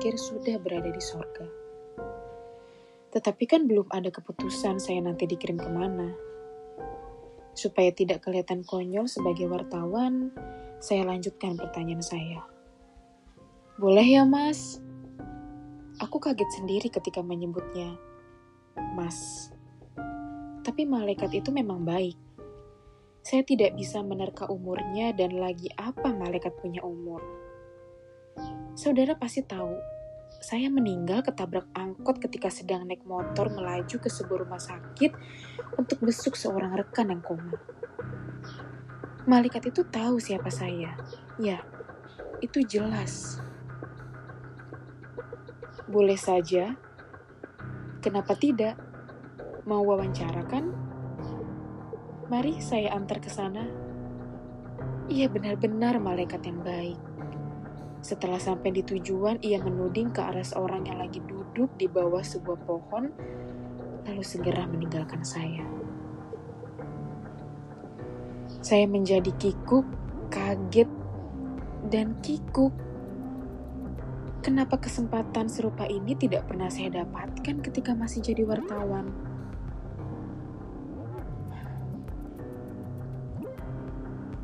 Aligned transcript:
berpikir 0.00 0.16
sudah 0.16 0.56
berada 0.56 0.88
di 0.88 1.02
sorga. 1.04 1.44
Tetapi 3.12 3.44
kan 3.44 3.68
belum 3.68 3.92
ada 3.92 4.08
keputusan 4.08 4.80
saya 4.80 5.04
nanti 5.04 5.28
dikirim 5.28 5.60
ke 5.60 5.68
mana. 5.68 6.16
Supaya 7.52 7.92
tidak 7.92 8.24
kelihatan 8.24 8.64
konyol 8.64 9.04
sebagai 9.04 9.44
wartawan, 9.52 10.32
saya 10.80 11.04
lanjutkan 11.04 11.60
pertanyaan 11.60 12.00
saya. 12.00 12.40
Boleh 13.76 14.08
ya 14.08 14.24
mas? 14.24 14.80
Aku 16.00 16.16
kaget 16.16 16.48
sendiri 16.48 16.88
ketika 16.88 17.20
menyebutnya 17.20 17.92
mas. 18.96 19.52
Tapi 20.64 20.88
malaikat 20.88 21.28
itu 21.36 21.52
memang 21.52 21.84
baik. 21.84 22.16
Saya 23.20 23.44
tidak 23.44 23.76
bisa 23.76 24.00
menerka 24.00 24.48
umurnya 24.48 25.12
dan 25.12 25.36
lagi 25.36 25.68
apa 25.76 26.08
malaikat 26.08 26.56
punya 26.56 26.80
umur. 26.80 27.20
Saudara 28.78 29.18
pasti 29.18 29.44
tahu, 29.44 29.76
saya 30.40 30.70
meninggal 30.72 31.20
ketabrak 31.20 31.68
angkot 31.76 32.22
ketika 32.22 32.48
sedang 32.48 32.88
naik 32.88 33.04
motor 33.04 33.52
melaju 33.52 33.96
ke 33.98 34.08
sebuah 34.08 34.46
rumah 34.46 34.62
sakit 34.62 35.12
untuk 35.76 36.00
besuk 36.00 36.38
seorang 36.38 36.72
rekan 36.78 37.12
yang 37.12 37.20
koma. 37.20 37.58
Malaikat 39.28 39.68
itu 39.68 39.84
tahu 39.84 40.16
siapa 40.16 40.48
saya. 40.48 40.96
Ya, 41.36 41.60
itu 42.40 42.64
jelas. 42.64 43.36
Boleh 45.90 46.16
saja. 46.16 46.78
Kenapa 48.00 48.32
tidak? 48.38 48.80
Mau 49.68 49.84
wawancara 49.84 50.46
kan? 50.48 50.72
Mari 52.32 52.62
saya 52.64 52.96
antar 52.96 53.20
ke 53.20 53.28
sana. 53.28 53.68
Ia 55.10 55.28
benar-benar 55.28 56.00
malaikat 56.00 56.46
yang 56.46 56.62
baik. 56.64 57.09
Setelah 58.00 58.40
sampai 58.40 58.72
di 58.72 58.80
tujuan, 58.80 59.44
ia 59.44 59.60
menuding 59.60 60.08
ke 60.08 60.24
arah 60.24 60.44
seorang 60.44 60.88
yang 60.88 61.04
lagi 61.04 61.20
duduk 61.20 61.68
di 61.76 61.84
bawah 61.84 62.24
sebuah 62.24 62.58
pohon, 62.64 63.12
lalu 64.08 64.24
segera 64.24 64.64
meninggalkan 64.64 65.20
saya. 65.20 65.68
Saya 68.64 68.88
menjadi 68.88 69.28
kikuk, 69.36 69.84
kaget, 70.32 70.88
dan 71.92 72.16
kikuk. 72.24 72.72
Kenapa 74.40 74.80
kesempatan 74.80 75.52
serupa 75.52 75.84
ini 75.84 76.16
tidak 76.16 76.48
pernah 76.48 76.72
saya 76.72 77.04
dapatkan 77.04 77.60
ketika 77.60 77.92
masih 77.92 78.24
jadi 78.24 78.48
wartawan? 78.48 79.12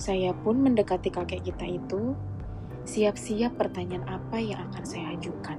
Saya 0.00 0.32
pun 0.32 0.58
mendekati 0.64 1.12
kakek 1.12 1.52
kita 1.52 1.68
itu, 1.68 2.16
siap-siap 2.82 3.54
pertanyaan 3.54 4.06
apa 4.10 4.38
yang 4.42 4.58
akan 4.70 4.84
saya 4.84 5.14
ajukan. 5.14 5.58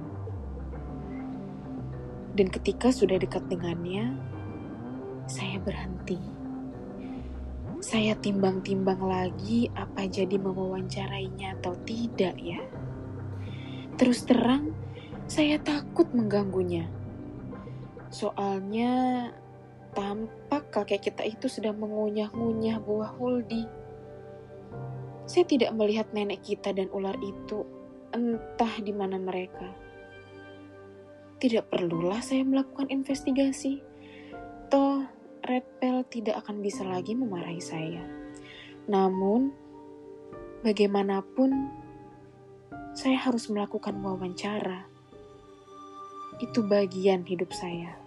Dan 2.34 2.50
ketika 2.50 2.90
sudah 2.90 3.16
dekat 3.16 3.46
dengannya, 3.46 4.18
saya 5.30 5.56
berhenti. 5.62 6.18
Saya 7.78 8.16
timbang-timbang 8.16 8.98
lagi 8.98 9.68
apa 9.76 10.08
jadi 10.08 10.40
mewawancarainya 10.40 11.60
atau 11.60 11.76
tidak 11.84 12.34
ya. 12.40 12.58
Terus 13.94 14.26
terang, 14.26 14.74
saya 15.30 15.60
takut 15.62 16.10
mengganggunya. 16.10 16.90
Soalnya 18.10 19.30
tampak 19.94 20.74
kakek 20.74 21.12
kita 21.12 21.22
itu 21.22 21.46
sedang 21.46 21.78
mengunyah-ngunyah 21.78 22.82
buah 22.82 23.14
huldi 23.14 23.83
saya 25.24 25.44
tidak 25.48 25.72
melihat 25.72 26.08
nenek 26.12 26.44
kita 26.44 26.76
dan 26.76 26.92
ular 26.92 27.16
itu, 27.24 27.64
entah 28.12 28.74
di 28.84 28.92
mana 28.92 29.16
mereka. 29.16 29.72
Tidak 31.40 31.68
perlulah 31.68 32.20
saya 32.20 32.44
melakukan 32.44 32.92
investigasi. 32.92 33.80
Toh, 34.68 35.04
Red 35.44 35.64
tidak 36.08 36.40
akan 36.44 36.64
bisa 36.64 36.84
lagi 36.84 37.12
memarahi 37.12 37.60
saya. 37.60 38.04
Namun, 38.88 39.52
bagaimanapun, 40.64 41.52
saya 42.96 43.16
harus 43.20 43.48
melakukan 43.52 43.96
wawancara. 44.00 44.88
Itu 46.40 46.64
bagian 46.64 47.24
hidup 47.28 47.52
saya. 47.52 48.03